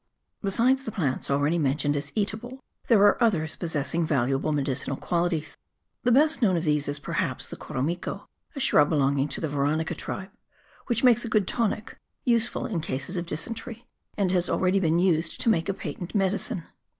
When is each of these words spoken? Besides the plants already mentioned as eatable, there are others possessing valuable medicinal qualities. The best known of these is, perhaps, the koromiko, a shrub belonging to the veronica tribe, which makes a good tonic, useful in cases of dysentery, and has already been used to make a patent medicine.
Besides 0.41 0.81
the 0.83 0.91
plants 0.91 1.29
already 1.29 1.59
mentioned 1.59 1.95
as 1.95 2.11
eatable, 2.15 2.59
there 2.87 3.03
are 3.03 3.21
others 3.23 3.55
possessing 3.55 4.03
valuable 4.03 4.51
medicinal 4.51 4.97
qualities. 4.97 5.59
The 6.01 6.11
best 6.11 6.41
known 6.41 6.57
of 6.57 6.63
these 6.63 6.87
is, 6.87 6.97
perhaps, 6.97 7.47
the 7.47 7.55
koromiko, 7.55 8.25
a 8.55 8.59
shrub 8.59 8.89
belonging 8.89 9.27
to 9.27 9.39
the 9.39 9.47
veronica 9.47 9.93
tribe, 9.93 10.31
which 10.87 11.03
makes 11.03 11.23
a 11.23 11.29
good 11.29 11.47
tonic, 11.47 11.99
useful 12.25 12.65
in 12.65 12.81
cases 12.81 13.15
of 13.15 13.27
dysentery, 13.27 13.85
and 14.17 14.31
has 14.31 14.49
already 14.49 14.79
been 14.79 14.97
used 14.97 15.39
to 15.41 15.49
make 15.49 15.69
a 15.69 15.73
patent 15.75 16.15
medicine. 16.15 16.63